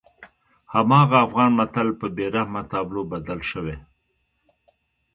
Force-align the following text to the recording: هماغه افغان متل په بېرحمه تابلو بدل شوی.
هماغه 0.73 1.17
افغان 1.27 1.49
متل 1.59 1.87
په 1.99 2.07
بېرحمه 2.17 2.61
تابلو 2.71 3.01
بدل 3.11 3.39
شوی. 3.51 3.77